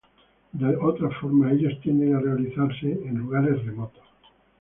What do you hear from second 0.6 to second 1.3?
otra